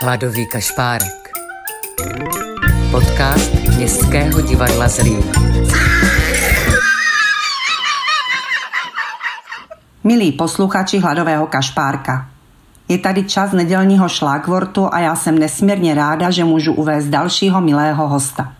[0.00, 1.28] Hladový kašpárek.
[2.90, 5.22] Podcast Městského divadla Zlín.
[10.04, 12.28] Milí posluchači Hladového kašpárka,
[12.88, 18.08] je tady čas nedělního šlákvortu a já jsem nesmírně ráda, že můžu uvést dalšího milého
[18.08, 18.52] hosta.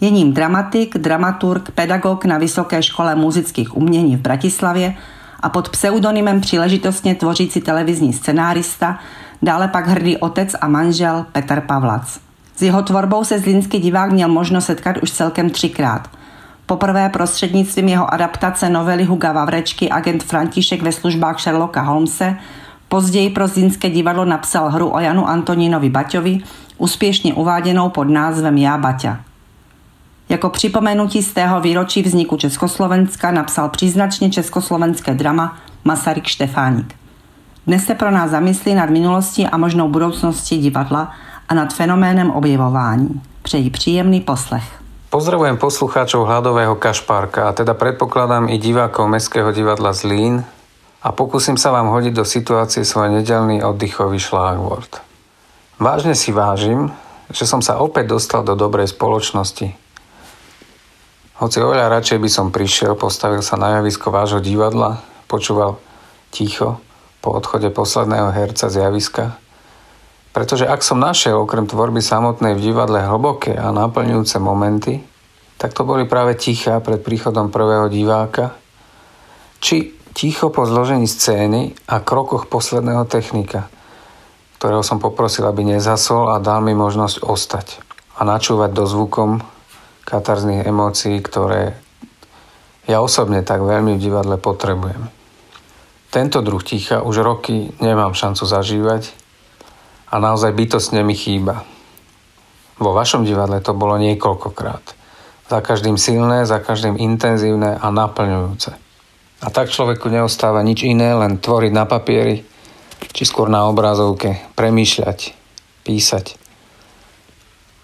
[0.00, 4.94] Je ním dramatik, dramaturg, pedagog na Vysoké škole muzických umění v Bratislavě
[5.40, 8.98] a pod pseudonymem příležitostně tvořící televizní scenárista,
[9.42, 12.20] dále pak hrdý otec a manžel Petr Pavlac.
[12.56, 16.08] S jeho tvorbou se zlínský divák měl možnost setkat už celkem třikrát.
[16.66, 22.36] Poprvé prostřednictvím jeho adaptace novely Huga Vavrečky agent František ve službách Sherlocka Holmese,
[22.88, 26.38] později pro zlínské divadlo napsal hru o Janu Antonínovi Baťovi,
[26.78, 29.20] úspěšně uváděnou pod názvem Já Baťa.
[30.28, 36.99] Jako připomenutí z tého výročí vzniku Československa napsal příznačně československé drama Masaryk Štefánik.
[37.70, 41.14] Dnes se pro nás zamyslí nad minulostí a možnou budoucností divadla
[41.48, 43.22] a nad fenoménem objevování.
[43.42, 44.82] Přeji příjemný poslech.
[45.10, 50.42] Pozdravujem poslucháčov Hladového kašpárka a teda predpokladám i divákov Mestského divadla Zlín
[50.98, 54.98] a pokúsim sa vám hodiť do situácie svoj nedelný oddychový šlágvort.
[55.78, 56.90] Vážne si vážim,
[57.30, 59.78] že som sa opäť dostal do dobrej spoločnosti,
[61.38, 65.78] hoci oveľa radšej by som prišiel, postavil sa na javisko vášho divadla, počúval
[66.34, 66.82] ticho
[67.20, 69.36] po odchode posledného herca z javiska.
[70.30, 75.02] Pretože ak som našiel okrem tvorby samotnej v divadle hlboké a naplňujúce momenty,
[75.60, 78.56] tak to boli práve tichá pred príchodom prvého diváka,
[79.60, 83.68] či ticho po zložení scény a krokoch posledného technika,
[84.56, 87.66] ktorého som poprosil, aby nezasol a dal mi možnosť ostať
[88.16, 89.44] a načúvať do zvukom
[90.08, 91.76] katarzných emócií, ktoré
[92.88, 95.19] ja osobne tak veľmi v divadle potrebujem.
[96.10, 99.14] Tento druh ticha už roky nemám šancu zažívať
[100.10, 101.62] a naozaj bytostne mi chýba.
[102.82, 104.82] Vo vašom divadle to bolo niekoľkokrát.
[105.46, 108.70] Za každým silné, za každým intenzívne a naplňujúce.
[109.40, 112.42] A tak človeku neostáva nič iné, len tvoriť na papieri,
[113.14, 115.18] či skôr na obrazovke, premýšľať,
[115.86, 116.26] písať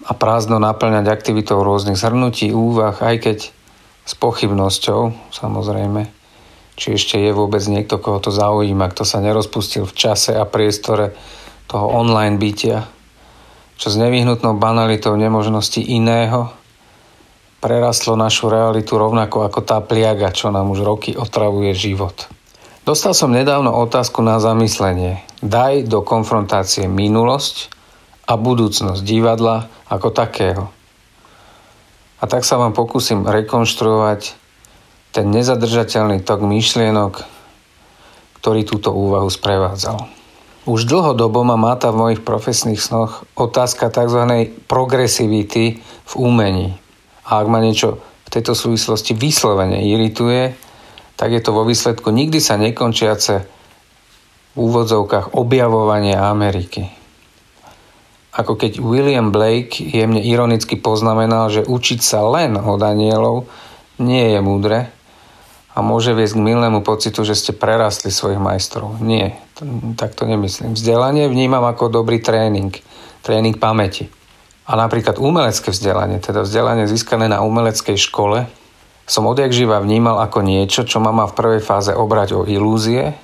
[0.07, 3.39] a prázdno naplňať aktivitou rôznych zhrnutí, úvah, aj keď
[4.07, 6.16] s pochybnosťou, samozrejme,
[6.77, 11.17] či ešte je vôbec niekto, koho to zaujíma, kto sa nerozpustil v čase a priestore
[11.67, 12.85] toho online bytia,
[13.81, 16.53] čo s nevyhnutnou banalitou nemožnosti iného
[17.67, 22.29] prerastlo našu realitu rovnako ako tá pliaga, čo nám už roky otravuje život.
[22.87, 25.19] Dostal som nedávno otázku na zamyslenie.
[25.43, 27.75] Daj do konfrontácie minulosť
[28.31, 30.71] a budúcnosť divadla ako takého.
[32.23, 34.46] A tak sa vám pokúsim rekonštruovať
[35.13, 37.23] ten nezadržateľný tok myšlienok,
[38.41, 40.07] ktorý túto úvahu sprevádzal.
[40.67, 44.51] Už dlhodobo ma máta v mojich profesných snoch otázka tzv.
[44.67, 46.75] progresivity v umení.
[47.27, 50.59] A ak ma niečo v tejto súvislosti vyslovene irituje,
[51.15, 53.35] tak je to vo výsledku nikdy sa nekončiace
[54.53, 56.97] v úvodzovkách objavovanie Ameriky
[58.37, 63.49] ako keď William Blake jemne ironicky poznamenal, že učiť sa len od anielov
[63.97, 64.93] nie je múdre
[65.77, 68.97] a môže viesť k milnému pocitu, že ste prerastli svojich majstrov.
[69.05, 69.37] Nie,
[70.01, 70.73] tak to nemyslím.
[70.73, 72.73] Vzdelanie vnímam ako dobrý tréning,
[73.21, 74.09] tréning pamäti.
[74.65, 78.49] A napríklad umelecké vzdelanie, teda vzdelanie získané na umeleckej škole,
[79.07, 83.15] som odjak živa vnímal ako niečo, čo ma má v prvej fáze obrať o ilúzie,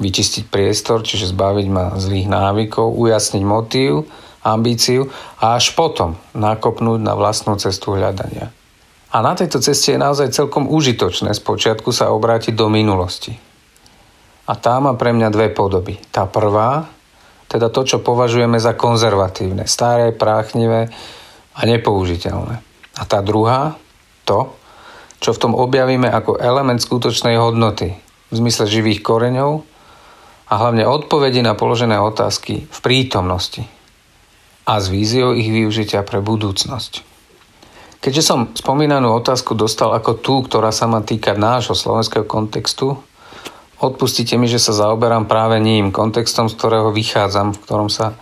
[0.00, 4.08] vyčistiť priestor, čiže zbaviť ma zlých návykov, ujasniť motív
[4.40, 8.48] ambíciu a až potom nakopnúť na vlastnú cestu hľadania.
[9.10, 13.34] A na tejto ceste je naozaj celkom užitočné spočiatku sa obrátiť do minulosti.
[14.46, 15.98] A tá má pre mňa dve podoby.
[16.14, 16.86] Tá prvá,
[17.50, 20.94] teda to, čo považujeme za konzervatívne, staré, práchnivé
[21.58, 22.62] a nepoužiteľné.
[22.98, 23.74] A tá druhá,
[24.22, 24.54] to,
[25.18, 27.98] čo v tom objavíme ako element skutočnej hodnoty,
[28.30, 29.66] v zmysle živých koreňov
[30.46, 33.66] a hlavne odpovedi na položené otázky v prítomnosti,
[34.70, 37.09] a s víziou ich využitia pre budúcnosť.
[38.00, 42.96] Keďže som spomínanú otázku dostal ako tú, ktorá sa má týkať nášho slovenského kontextu,
[43.76, 48.16] odpustite mi, že sa zaoberám práve ním, kontextom, z ktorého vychádzam, v ktorom sa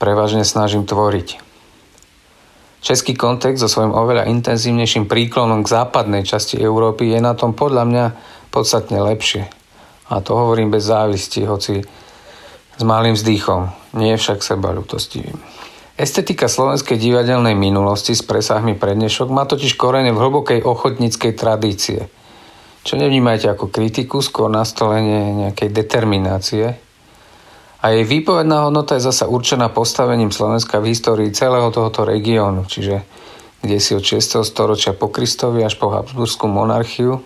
[0.00, 1.44] prevažne snažím tvoriť.
[2.82, 7.84] Český kontext so svojím oveľa intenzívnejším príklonom k západnej časti Európy je na tom podľa
[7.86, 8.04] mňa
[8.50, 9.46] podstatne lepšie.
[10.10, 11.84] A to hovorím bez závisti, hoci
[12.74, 15.51] s malým vzdychom, nie však seba ľutostivým.
[15.92, 22.08] Estetika slovenskej divadelnej minulosti s presahmi prednešok má totiž korene v hlbokej ochotníckej tradície,
[22.80, 26.80] čo nevnímajte ako kritiku, skôr nastolenie nejakej determinácie.
[27.84, 33.04] A jej výpovedná hodnota je zasa určená postavením Slovenska v histórii celého tohoto regiónu, čiže
[33.60, 34.48] kde si od 6.
[34.48, 37.20] storočia po Kristovi až po Habsburskú monarchiu,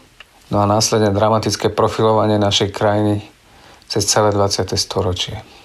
[0.51, 3.23] no a následne dramatické profilovanie našej krajiny
[3.87, 4.75] cez celé 20.
[4.75, 5.56] storočie.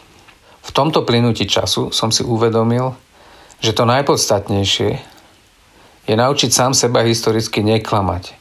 [0.62, 2.94] V tomto plynutí času som si uvedomil,
[3.62, 4.92] že to najpodstatnejšie
[6.06, 8.34] je naučiť sám seba historicky neklamať,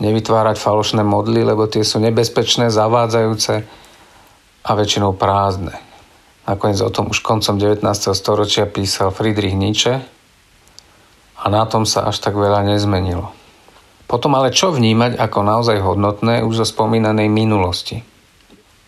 [0.00, 3.54] nevytvárať falošné modly, lebo tie sú nebezpečné, zavádzajúce
[4.66, 5.76] a väčšinou prázdne.
[6.46, 7.82] Nakoniec o tom už koncom 19.
[8.14, 9.98] storočia písal Friedrich Nietzsche
[11.36, 13.34] a na tom sa až tak veľa nezmenilo.
[14.06, 18.15] Potom ale čo vnímať ako naozaj hodnotné už zo spomínanej minulosti?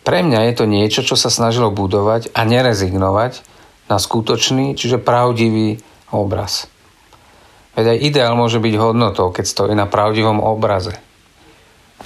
[0.03, 3.43] Pre mňa je to niečo, čo sa snažilo budovať a nerezignovať
[3.91, 5.81] na skutočný, čiže pravdivý
[6.13, 6.69] obraz.
[7.77, 10.97] Veď aj ideál môže byť hodnotou, keď stojí na pravdivom obraze.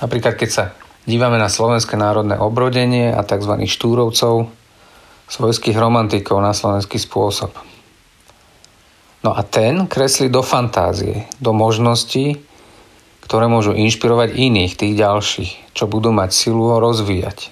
[0.01, 0.65] Napríklad, keď sa
[1.03, 3.59] Dívame na slovenské národné obrodenie a tzv.
[3.67, 4.47] štúrovcov,
[5.27, 7.51] svojských romantikov na slovenský spôsob.
[9.19, 12.39] No a ten kreslí do fantázie, do možností,
[13.27, 17.51] ktoré môžu inšpirovať iných, tých ďalších, čo budú mať silu ho rozvíjať.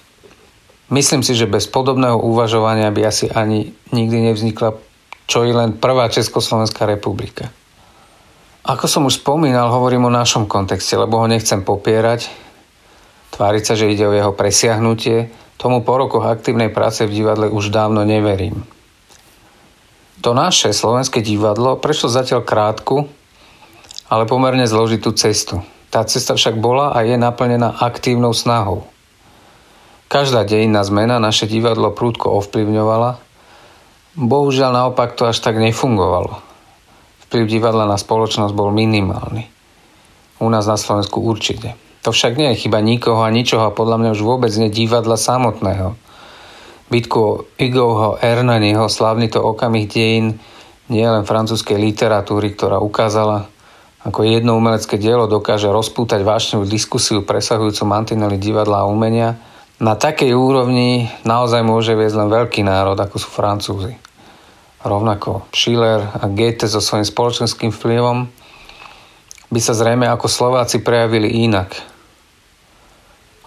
[0.92, 4.76] Myslím si, že bez podobného uvažovania by asi ani nikdy nevznikla
[5.24, 7.48] čo i len prvá Československá republika.
[8.68, 12.28] Ako som už spomínal, hovorím o našom kontexte, lebo ho nechcem popierať,
[13.32, 17.72] Tváriť sa, že ide o jeho presiahnutie, tomu po rokoch aktívnej práce v divadle už
[17.72, 18.68] dávno neverím.
[20.20, 23.08] To naše slovenské divadlo prešlo zatiaľ krátku,
[24.12, 25.64] ale pomerne zložitú cestu.
[25.88, 28.84] Tá cesta však bola a je naplnená aktívnou snahou.
[30.12, 33.16] Každá dejinná zmena naše divadlo prúdko ovplyvňovala,
[34.20, 36.36] bohužiaľ naopak to až tak nefungovalo.
[37.24, 39.48] Vplyv divadla na spoločnosť bol minimálny.
[40.44, 41.80] U nás na Slovensku určite.
[42.04, 45.16] To však nie je chyba nikoho a ničoho a podľa mňa už vôbec nie divadla
[45.16, 45.96] samotného.
[46.92, 50.36] Bytku Igovho Ernaniho slavný to okamih dejín
[50.92, 53.48] nie len francúzskej literatúry, ktorá ukázala,
[54.04, 59.40] ako jedno umelecké dielo dokáže rozpútať vášnevú diskusiu presahujúcu mantinely divadla a umenia,
[59.82, 63.98] na takej úrovni naozaj môže viesť len veľký národ, ako sú Francúzi.
[64.86, 68.30] Rovnako Schiller a Goethe so svojím spoločenským vplyvom
[69.50, 71.74] by sa zrejme ako Slováci prejavili inak–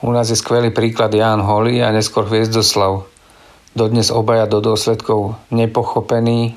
[0.05, 3.09] u nás je skvelý príklad Ján Holý a neskôr Hviezdoslav.
[3.73, 6.53] Dodnes obaja do dôsledkov nepochopení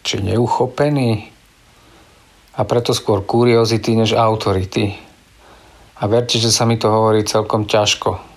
[0.00, 1.28] či neuchopení
[2.56, 4.96] a preto skôr kuriozity než autority.
[6.00, 8.35] A verte, že sa mi to hovorí celkom ťažko.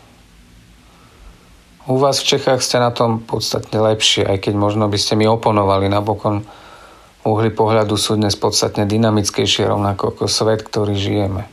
[1.87, 5.23] U vás v Čechách ste na tom podstatne lepšie, aj keď možno by ste mi
[5.23, 6.43] oponovali napokon
[7.23, 11.47] uhly pohľadu sú dnes podstatne dynamickejšie rovnako ako svet, ktorý žijeme.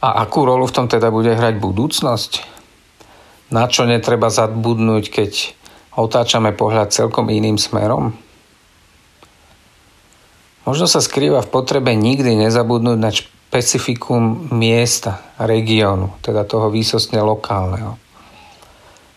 [0.00, 2.32] A akú rolu v tom teda bude hrať budúcnosť?
[3.52, 5.32] Na čo netreba zabudnúť, keď
[5.96, 8.16] otáčame pohľad celkom iným smerom?
[10.66, 18.05] Možno sa skrýva v potrebe nikdy nezabudnúť na špecifikum miesta, regiónu, teda toho výsostne lokálneho.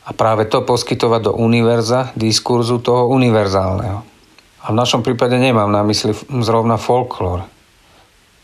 [0.09, 4.01] A práve to poskytovať do univerza, diskurzu toho univerzálneho.
[4.65, 7.45] A v našom prípade nemám na mysli zrovna folklór,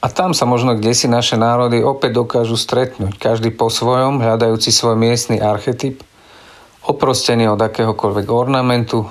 [0.06, 4.70] a tam sa možno kde si naše národy opäť dokážu stretnúť, každý po svojom, hľadajúci
[4.70, 6.06] svoj miestny archetyp,
[6.86, 9.10] oprostený od akéhokoľvek ornamentu,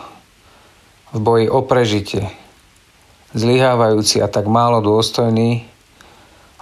[1.10, 2.30] v boji o prežitie,
[3.34, 5.66] zlyhávajúci a tak málo dôstojný,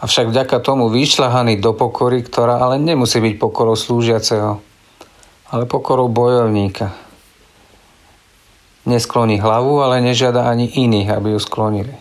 [0.01, 4.65] avšak vďaka tomu vyšľahaný do pokory, ktorá ale nemusí byť pokorou slúžiaceho,
[5.53, 6.97] ale pokorou bojovníka.
[8.89, 11.95] Neskloní hlavu, ale nežiada ani iných, aby ju sklonili.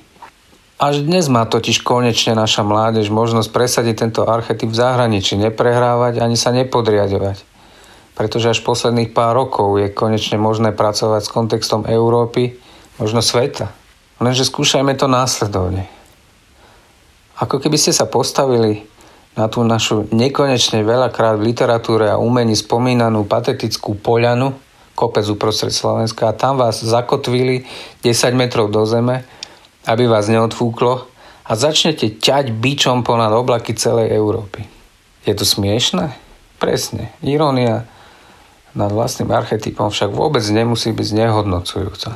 [0.82, 6.34] Až dnes má totiž konečne naša mládež možnosť presadiť tento archetyp v zahraničí, neprehrávať ani
[6.34, 7.46] sa nepodriadovať.
[8.18, 12.58] Pretože až posledných pár rokov je konečne možné pracovať s kontextom Európy,
[12.98, 13.70] možno sveta.
[14.18, 15.86] Lenže skúšajme to následovne.
[17.38, 18.86] Ako keby ste sa postavili
[19.36, 24.54] na tú našu nekonečne veľakrát v literatúre a umení spomínanú patetickú poľanu,
[24.96, 27.64] kopec uprostred Slovenska a tam vás zakotvili
[28.04, 29.24] 10 metrov do zeme
[29.90, 31.10] aby vás neodfúklo
[31.46, 34.66] a začnete ťať bičom ponad oblaky celej Európy.
[35.26, 36.14] Je to smiešné?
[36.62, 37.14] Presne.
[37.26, 37.90] Irónia
[38.78, 42.12] nad vlastným archetypom však vôbec nemusí byť znehodnocujúca.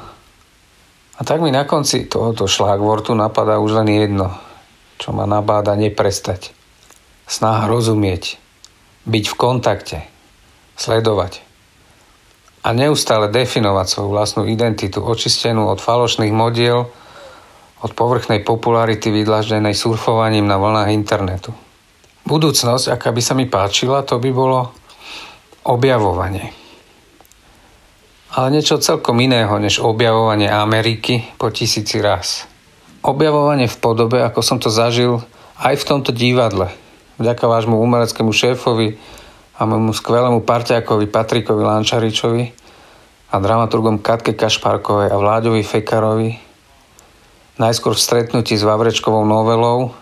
[1.16, 4.36] A tak mi na konci tohoto šlágvortu napadá už len jedno,
[5.00, 6.54] čo ma nabáda neprestať.
[7.26, 8.38] Snaha rozumieť,
[9.10, 9.98] byť v kontakte,
[10.78, 11.46] sledovať
[12.66, 16.90] a neustále definovať svoju vlastnú identitu, očistenú od falošných modiel,
[17.86, 21.54] od povrchnej popularity vydlaždenej surfovaním na vlnách internetu.
[22.26, 24.74] Budúcnosť, aká by sa mi páčila, to by bolo
[25.70, 26.50] objavovanie.
[28.34, 32.50] Ale niečo celkom iného, než objavovanie Ameriky po tisíci raz.
[33.06, 35.22] Objavovanie v podobe, ako som to zažil
[35.62, 36.74] aj v tomto divadle.
[37.16, 39.00] Vďaka vášmu umeleckému šéfovi
[39.56, 42.52] a môjmu skvelému parťákovi Patrikovi Lančaričovi
[43.32, 46.36] a dramaturgom Katke Kašparkovej a Vláďovi Fekarovi,
[47.56, 49.96] najskôr v stretnutí s Vavrečkovou novelou,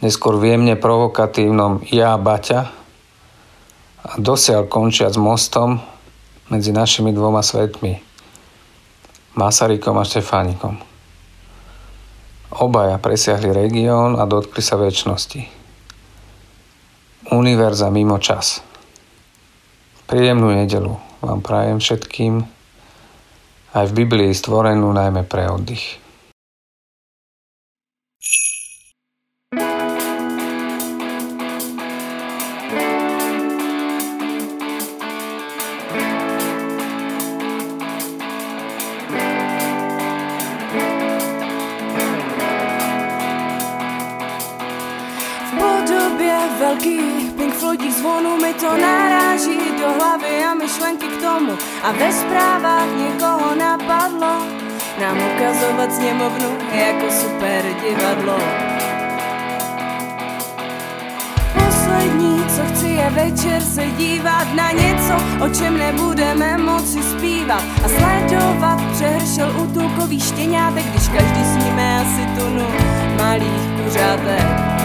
[0.00, 2.72] neskôr v jemne provokatívnom Ja Baťa
[4.00, 5.84] a dosiaľ končiac mostom
[6.48, 8.00] medzi našimi dvoma svetmi,
[9.36, 10.80] Masarykom a Štefánikom.
[12.64, 15.57] Obaja presiahli región a dotkli sa väčšnosti.
[17.28, 18.64] Univerza mimo čas.
[20.08, 22.40] Príjemnú nedelu vám prajem všetkým,
[23.76, 26.07] aj v Biblii stvorenú najmä pre oddych.
[47.98, 51.52] Zvonů mi to naráží do hlavy a myšlenky k tomu
[51.82, 54.46] a ve zprávách někoho napadlo
[55.00, 58.38] nám ukazovat sněmovnu jako super divadlo.
[61.54, 65.14] Poslední, co chci je večer se dívat na něco,
[65.44, 72.66] o čem nebudeme moci zpívat a sledovat přehršel útulkový štěňátek, když každý sníme asi tunu
[73.16, 74.77] malých kuřátek.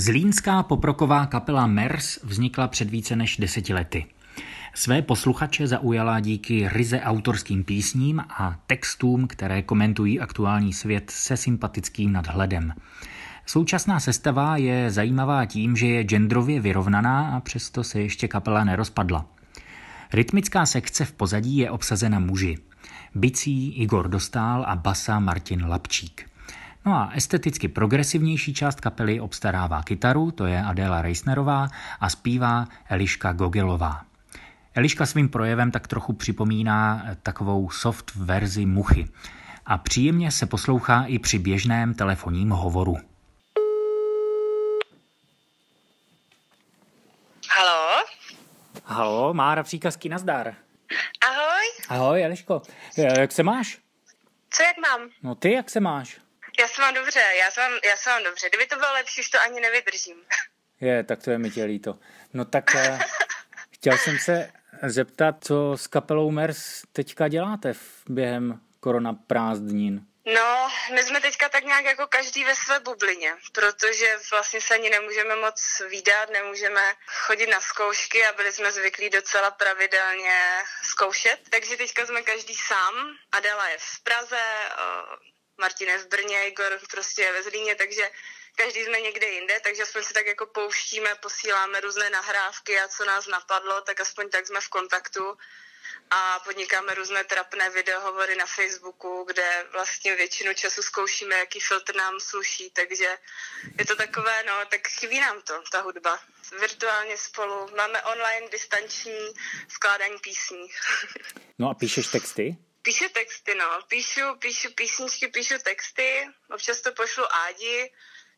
[0.00, 4.06] Zlínská poproková kapela MERS vznikla před více než deseti lety.
[4.74, 12.12] Své posluchače zaujala díky ryze autorským písním a textům, které komentují aktuální svět se sympatickým
[12.12, 12.72] nadhledem.
[13.46, 19.26] Současná sestava je zajímavá tím, že je genderově vyrovnaná a přesto se ještě kapela nerozpadla.
[20.12, 22.58] Rytmická sekce v pozadí je obsazena muži.
[23.14, 26.29] Bicí Igor Dostál a basa Martin Lapčík.
[26.84, 31.68] No a esteticky progresivnější část kapely obstarává kytaru, to je Adéla Reisnerová,
[32.00, 34.04] a zpívá Eliška Gogelová.
[34.74, 39.08] Eliška svým projevem tak trochu připomíná takovou soft verzi muchy
[39.66, 42.96] a příjemně se poslouchá i při běžném telefonním hovoru.
[47.56, 48.04] Halo?
[48.84, 50.54] Halo, Mára Příkazky, nazdar.
[51.28, 51.66] Ahoj.
[51.88, 52.62] Ahoj, Eliško.
[52.96, 53.78] Jak se máš?
[54.50, 55.08] Co jak mám?
[55.22, 56.20] No ty, jak se máš?
[56.60, 58.48] Já se mám dobře, já se mám, já se mám dobře.
[58.48, 60.24] Kdyby to bylo lepší, už to ani nevydržím.
[60.80, 61.98] Je, tak to je mi tě líto.
[62.32, 62.98] No tak eh,
[63.70, 64.52] chtěl jsem se
[64.82, 70.00] zeptat, co s kapelou MERS teďka děláte v během korona prázdnin?
[70.24, 74.90] No, my jsme teďka tak nějak jako každý ve své bublině, protože vlastně se ani
[74.90, 80.40] nemůžeme moc výdat, nemůžeme chodit na zkoušky a byli jsme zvyklí docela pravidelně
[80.82, 81.38] zkoušet.
[81.50, 82.94] Takže teďka jsme každý sám.
[83.32, 84.42] Adela je v Praze,
[85.60, 88.10] Martin je v Brně, Igor prostě ve Zlíně, takže
[88.56, 93.04] každý jsme někde jinde, takže aspoň si tak jako pouštíme, posíláme různé nahrávky a co
[93.04, 95.38] nás napadlo, tak aspoň tak jsme v kontaktu
[96.10, 102.20] a podnikáme různé trapné videohovory na Facebooku, kde vlastně většinu času zkoušíme, jaký filtr nám
[102.20, 103.18] sluší, takže
[103.78, 106.18] je to takové, no, tak chybí nám to, ta hudba.
[106.60, 109.28] Virtuálně spolu, máme online distanční
[109.68, 110.68] skládání písní.
[111.58, 112.56] No a píšeš texty?
[112.82, 113.78] Píšu texty, no.
[113.88, 117.92] Píšu, píšu písničky, píšu texty, občas to pošlu Ádi,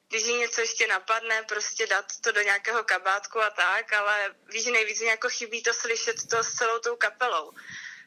[0.08, 4.66] když jí něco ještě napadne, prostě dát to do nějakého kabátku a tak, ale víš,
[4.66, 7.52] nejvíc mě jako chybí to slyšet to s celou tou kapelou.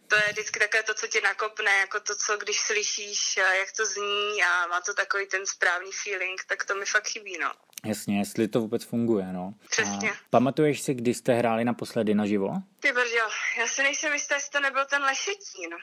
[0.08, 3.86] To je vždycky takové to, co tě nakopne, jako to, co když slyšíš, jak to
[3.86, 7.51] zní a má to takový ten správný feeling, tak to mi fakt chybí, no.
[7.86, 9.54] Jasně, jestli to vůbec funguje, no.
[9.70, 10.12] Přesně.
[10.12, 12.50] A pamatuješ si, kdy jste hráli naposledy naživo?
[12.80, 15.75] Ty brďo, já si nejsem jistá, jestli to nebyl ten Lešetín.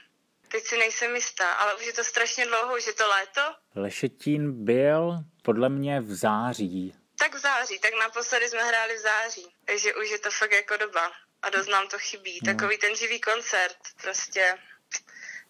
[0.53, 3.41] Teď si nejsem jistá, ale už je to strašně dlouho, už je to léto.
[3.75, 6.95] Lešetín byl podle mě v září.
[7.19, 10.77] Tak v září, tak naposledy jsme hráli v září, takže už je to fakt jako
[10.77, 12.41] doba a dost nám to chybí.
[12.43, 12.53] No.
[12.53, 14.55] Takový ten živý koncert, prostě.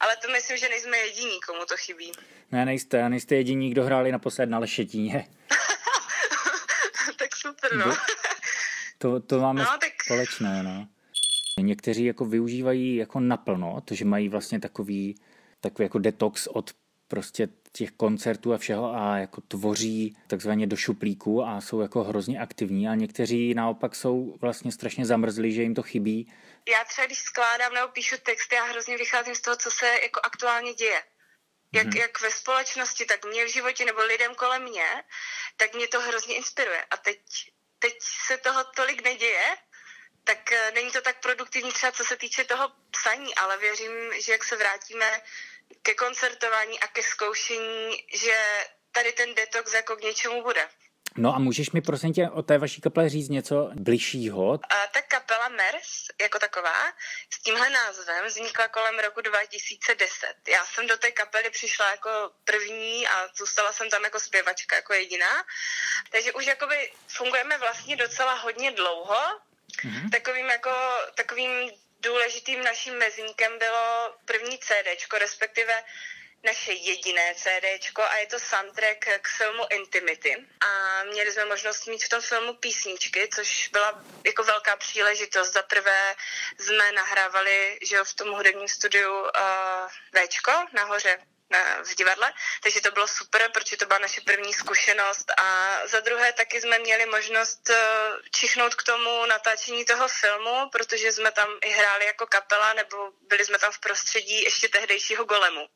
[0.00, 2.12] Ale to myslím, že nejsme jediní, komu to chybí.
[2.52, 5.28] Ne, nejste, nejste jediní, kdo hráli naposled na Lešetíně.
[7.16, 7.96] tak super, no.
[8.98, 10.02] to, to máme no, tak...
[10.04, 10.88] společné, no.
[11.62, 15.14] Někteří jako využívají jako naplno, to, že mají vlastně takový,
[15.60, 16.70] takový jako detox od
[17.08, 22.40] prostě těch koncertů a všeho a jako tvoří takzvaně do šuplíku a jsou jako hrozně
[22.40, 26.32] aktivní a někteří naopak jsou vlastně strašně zamrzlí, že jim to chybí.
[26.68, 30.20] Já třeba, když skládám nebo píšu texty, já hrozně vycházím z toho, co se jako
[30.22, 31.02] aktuálně děje.
[31.74, 31.96] Jak, hmm.
[31.96, 34.88] jak ve společnosti, tak mě v životě nebo lidem kolem mě,
[35.56, 36.84] tak mě to hrozně inspiruje.
[36.90, 37.18] A teď,
[37.78, 39.44] teď se toho tolik neděje,
[40.24, 44.32] tak eh, není to tak produktivní třeba co se týče toho psaní, ale věřím, že
[44.32, 45.20] jak se vrátíme
[45.82, 48.34] ke koncertování a ke zkoušení, že
[48.92, 50.68] tady ten detox jako k něčemu bude.
[51.16, 54.52] No a můžeš mi prosím tě o té vaší kaple říct něco bližšího?
[54.52, 56.92] A ta kapela MERS jako taková
[57.30, 60.34] s tímhle názvem vznikla kolem roku 2010.
[60.48, 62.10] Já jsem do té kapely přišla jako
[62.44, 65.44] první a zůstala jsem tam jako zpěvačka, jako jediná.
[66.10, 69.16] Takže už jakoby fungujeme vlastně docela hodně dlouho.
[69.76, 70.10] Mm-hmm.
[70.10, 70.70] Takovým jako,
[71.14, 75.84] takovým důležitým naším mezníkem bylo první CDčko, respektive
[76.44, 80.36] naše jediné CDčko a je to soundtrack k filmu Intimity.
[80.60, 85.52] A měli jsme možnost mít v tom filmu písničky, což byla jako velká příležitost.
[85.52, 86.14] Za prvé
[86.58, 89.28] jsme nahrávali že jo, v tom hudebním studiu uh,
[90.14, 91.18] Včko nahoře
[91.84, 96.32] v divadle, takže to bylo super, protože to byla naše první zkušenost a za druhé
[96.32, 97.76] taky jsme měli možnost eh,
[98.30, 103.44] čichnout k tomu natáčení toho filmu, protože jsme tam i hráli jako kapela nebo byli
[103.44, 105.68] jsme tam v prostředí ještě tehdejšího golemu.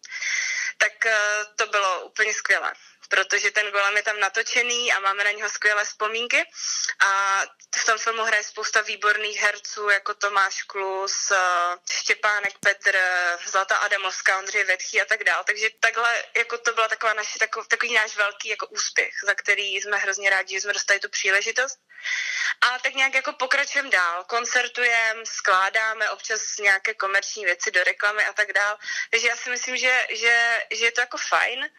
[0.78, 1.18] Tak eh,
[1.56, 2.72] to bylo úplně skvělé
[3.08, 6.44] protože ten golem je tam natočený a máme na něho skvělé vzpomínky.
[7.00, 7.42] A
[7.76, 11.38] v tom filmu hraje spousta výborných herců, jako Tomáš Klus, eh,
[11.92, 12.98] Štěpánek Petr,
[13.46, 15.44] Zlata Adamovská, Ondřej Vetchý a tak dál.
[15.44, 19.76] Takže takhle, jako to byla taková naši, takový, takový náš velký jako úspěch, za který
[19.76, 21.78] jsme hrozně rádi, že jsme dostali tu příležitost.
[22.60, 28.32] A tak nějak jako pokračujeme dál, koncertujeme, skládáme občas nějaké komerční věci do reklamy a
[28.32, 28.78] tak dál.
[29.10, 31.70] Takže já si myslím, že, že, že je to jako fajn,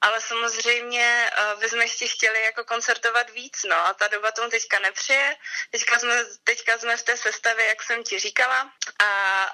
[0.00, 4.78] ale samozřejmě uh, bychom ještě chtěli jako koncertovat víc, no a ta doba tomu teďka
[4.78, 5.36] nepřeje.
[5.70, 9.10] Teďka jsme, teďka jsme v té sestavě, jak jsem ti říkala a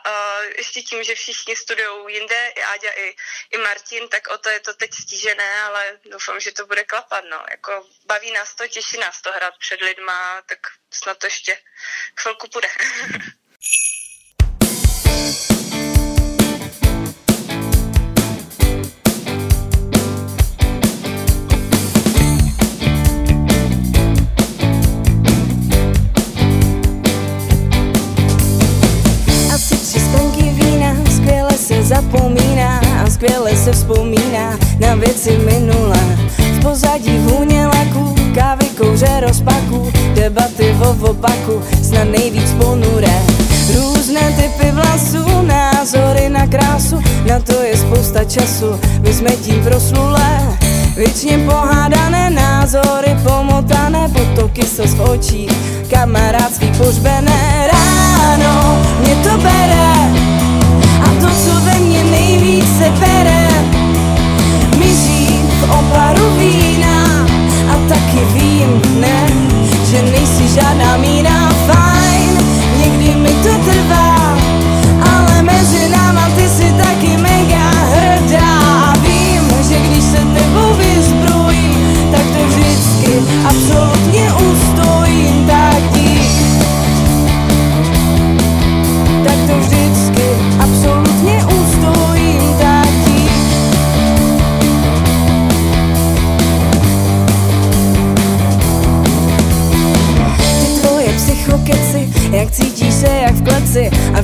[0.07, 3.17] uh, ještě tím, že všichni studují jinde, i Áďa, i,
[3.51, 7.25] i Martin, tak o to je to teď stížené, ale doufám, že to bude klapat,
[7.25, 7.45] no.
[7.51, 10.59] Jako baví nás to, těší nás to hrát před lidma, tak
[10.91, 11.59] snad to ještě
[12.21, 12.69] chvilku půjde.
[33.23, 36.19] skvěle se vzpomíná na věci minulé.
[36.39, 43.23] V pozadí vůně laků, kávy, kouře, rozpaku, debaty o opaku, snad nejvíc ponuré.
[43.75, 50.59] Různé typy vlasů, názory na krásu, na to je spousta času, my jsme tím proslulé.
[50.97, 55.53] Věčně pohádané názory, pomotané potoky se v očích,
[55.91, 60.42] kamarádství požbené ráno, mě to bere
[61.23, 63.49] to, co ve mně nejvíc se pere
[64.79, 67.27] Mizí v oparu vína
[67.73, 69.27] a taky vím, ne,
[69.91, 71.51] že nejsi žádná mína.
[71.67, 72.39] Fajn,
[72.79, 74.39] někdy mi to trvá,
[75.13, 78.59] ale mezi náma ty si taky mega hrdá.
[78.89, 83.92] A vím, že když se tebou vyzbrojím, tak to vždycky absolutně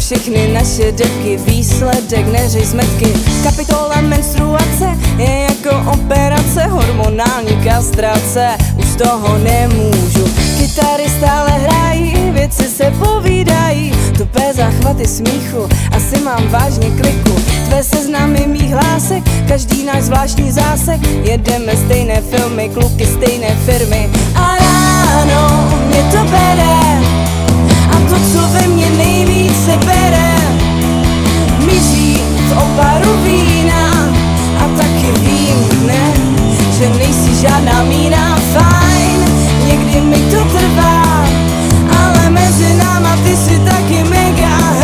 [0.09, 3.13] všechny naše depky výsledek neřej zmetky.
[3.43, 10.25] Kapitola menstruace je jako operace, hormonální kastrace, už toho nemůžu.
[10.59, 17.41] Kytary stále hrají, věci se povídají, tupé záchvaty smíchu, asi mám vážně kliku.
[17.67, 24.11] Tvé seznamy mých hlásek, každý náš zvláštní zásek, jedeme stejné filmy, kluky stejné firmy.
[24.35, 26.79] A ráno mě to bere,
[27.91, 30.35] a to, co ve mně nejvíce bere,
[31.67, 32.17] mizí
[32.49, 34.09] v oparu vína.
[34.59, 36.13] A taky vím, ne,
[36.79, 39.25] že nejsi žádná mína, fajn,
[39.67, 41.25] někdy mi to trvá,
[42.01, 44.78] ale mezi náma ty si taky mega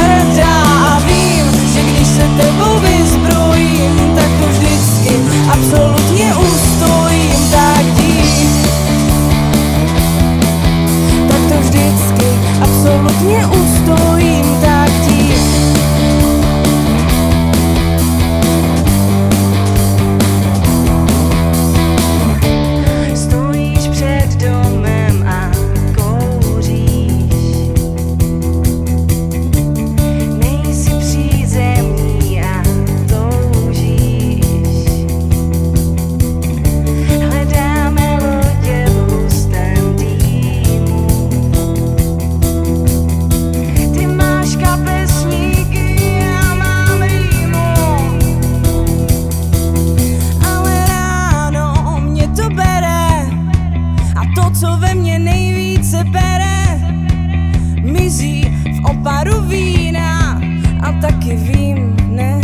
[61.05, 62.41] taky vím, ne,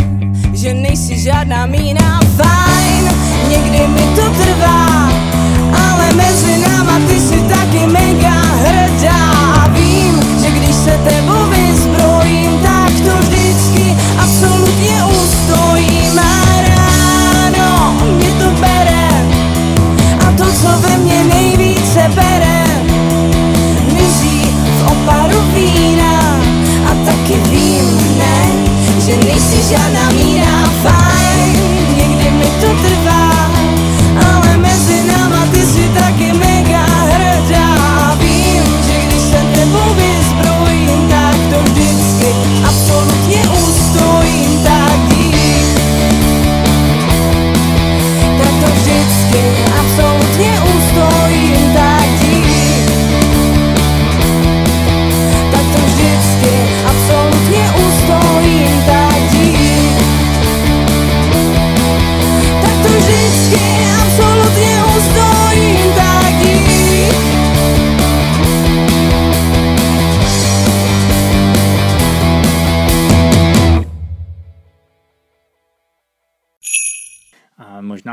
[0.53, 3.11] že nejsi žádná mína, fajn,
[3.49, 5.09] někdy mi to trvá,
[5.85, 9.31] ale mezi náma ty si taky mega hrdá.
[9.61, 16.19] A vím, že když se tebou vyzbrojím, tak to vždycky absolutně ustojím.
[16.19, 19.09] A ráno mě to bere
[20.27, 22.63] a to, co ve mně nejvíce bere,
[23.93, 24.41] mizí
[25.53, 26.39] vína.
[26.85, 27.35] A taky
[29.11, 32.00] že nejsi žádná mína, fajn, někdy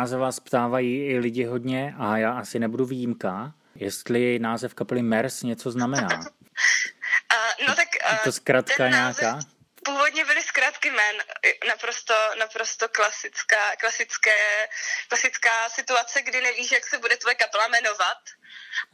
[0.07, 5.43] Se vás ptávají i lidi hodně, a já asi nebudu výjimka, jestli název kapely MERS
[5.43, 6.09] něco znamená.
[6.17, 6.25] Uh,
[7.69, 9.39] no tak Je uh, to ten název- nějaká?
[9.85, 11.17] Původně byly zkrátky jmen,
[11.69, 14.69] naprosto, naprosto klasická, klasické,
[15.09, 18.19] klasická situace, kdy nevíš, jak se bude tvoje kapela jmenovat.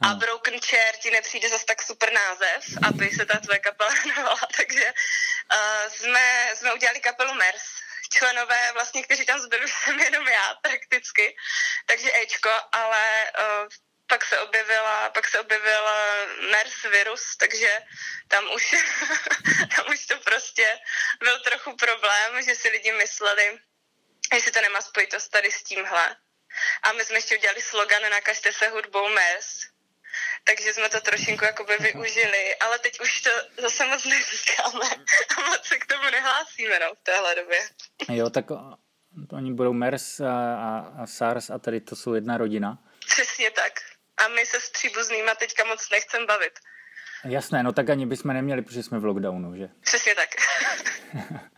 [0.01, 0.13] A.
[0.13, 4.47] Broken Chair ti nepřijde zas tak super název, aby se ta tvoje kapela jmenovala.
[4.57, 7.65] Takže uh, jsme, jsme udělali kapelu MERS.
[8.17, 11.35] Členové, vlastně, kteří tam zbyli, jsem jenom já prakticky.
[11.85, 13.67] Takže Ečko, ale uh,
[14.07, 17.81] pak se objevila, pak se objevil eh, MERS virus, takže
[18.27, 18.75] tam už,
[19.75, 20.79] tam už to prostě
[21.19, 23.59] byl trochu problém, že si lidi mysleli,
[24.33, 26.15] jestli to nemá spojitost tady s tímhle.
[26.83, 29.74] A my jsme ještě udělali slogan Nakažte se hudbou MERS,
[30.47, 33.29] takže jsme to trošinku jakoby využili, ale teď už to
[33.61, 35.05] zase moc neříkáme
[35.37, 37.59] a moc se k tomu nehlásíme no, v téhle době.
[38.09, 38.45] Jo, tak
[39.31, 42.77] oni budou MERS a, a, a SARS a tady to jsou jedna rodina.
[43.07, 43.73] Přesně tak.
[44.25, 46.59] A my se s příbuznýma teďka moc nechcem bavit.
[47.25, 49.69] Jasné, no tak ani bychom neměli, protože jsme v lockdownu, že?
[49.81, 50.29] Přesně tak.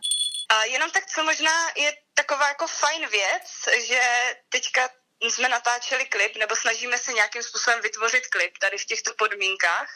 [0.48, 4.00] A jenom tak, co možná je taková jako fajn věc, že
[4.48, 4.88] teďka
[5.20, 9.90] jsme natáčeli klip, nebo snažíme se nějakým způsobem vytvořit klip tady v těchto podmínkách.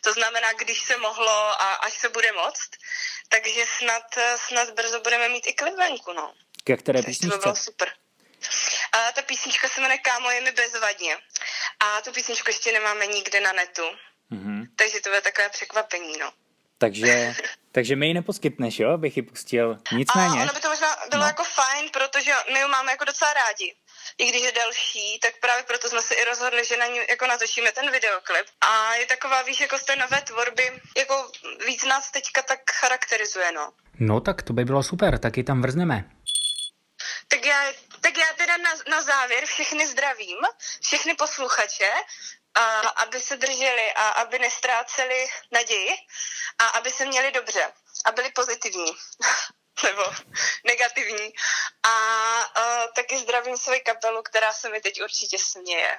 [0.00, 2.70] To znamená, když se mohlo a až se bude moct.
[3.28, 4.02] Takže snad,
[4.36, 6.34] snad brzo budeme mít i klip venku, no.
[6.64, 7.38] Ke které Takže to by písničce?
[7.38, 7.92] bylo super.
[8.92, 11.16] A ta písnička se jmenuje Kámo je mi bezvadně.
[11.80, 13.82] A tu písničku ještě nemáme nikde na netu.
[14.30, 14.66] Mhm.
[14.76, 16.32] Takže to bude takové překvapení, no.
[16.78, 17.34] Takže,
[17.72, 19.78] takže mi ji neposkytneš, jo, abych ji pustil.
[19.92, 21.26] A Nicméně, ono by to možná bylo no.
[21.26, 23.74] jako fajn, protože my ji máme jako docela rádi.
[24.18, 27.26] I když je delší, tak právě proto jsme se i rozhodli, že na ní jako
[27.26, 28.46] natočíme ten videoklip.
[28.60, 31.30] A je taková, víš, jako z té nové tvorby, jako
[31.66, 33.72] víc nás teďka tak charakterizuje, no.
[34.00, 36.04] No tak to by bylo super, taky tam vrzneme.
[37.28, 40.38] Tak já, tak já teda na, na závěr všechny zdravím,
[40.82, 41.90] všechny posluchače,
[42.54, 45.90] a aby se drželi a aby nestráceli naději
[46.58, 47.72] a aby se měli dobře
[48.04, 48.92] a byli pozitivní
[49.82, 50.02] nebo
[50.64, 51.32] negativní.
[51.82, 51.94] A
[52.58, 55.98] uh, taky zdravím svoji kapelu, která se mi teď určitě směje.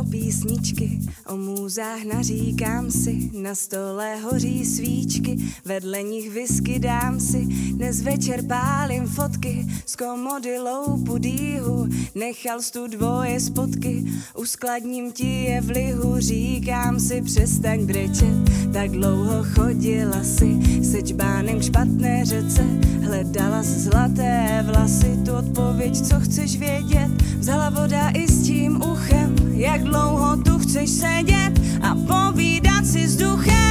[0.00, 7.46] O písničky, o můzách naříkám si, na stole hoří svíčky, vedle nich whisky dám si,
[7.72, 14.04] dnes večer pálím fotky, z komody loupu dýhu, nechal tu dvoje spotky,
[14.36, 18.34] uskladním ti je v lihu, říkám si přestaň brečet,
[18.72, 22.62] tak dlouho chodila si, se čbánem k špatné řece,
[23.04, 29.27] hledala zlaté vlasy, tu odpověď, co chceš vědět, vzala voda i s tím uchem,
[29.58, 33.67] jak dlouho tu chceš sedět a povídat si s duchem.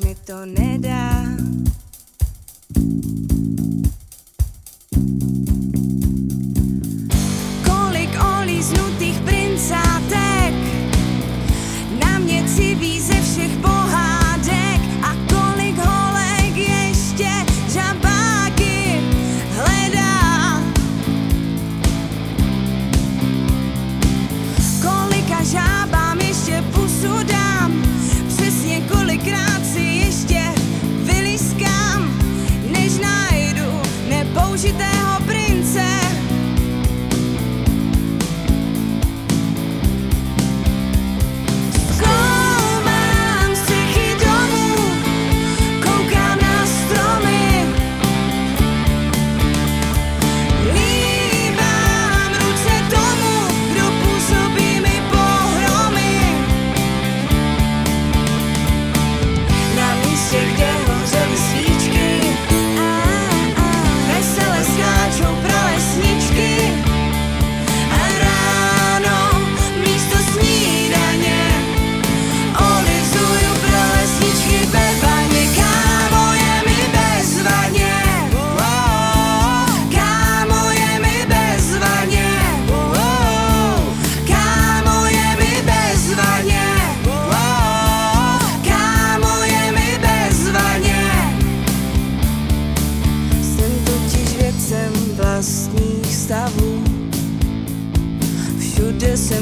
[0.00, 0.89] Páč mi to nedá.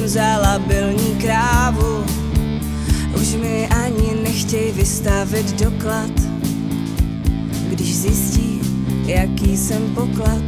[0.08, 2.04] Vzala bylní krávu.
[3.20, 6.10] Už mi ani nechtěj vystavit doklad,
[7.70, 8.60] když zjistí,
[9.06, 10.44] jaký jsem poklad.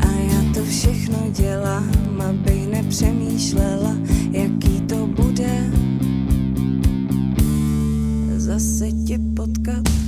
[0.00, 3.94] A já to všechno dělám, abych nepřemýšlela,
[4.30, 5.70] jaký to bude.
[8.36, 10.07] Zase tě potkat.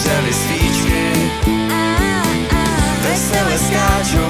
[0.00, 1.12] Hořely svíčky,
[3.02, 4.29] vesele skáčou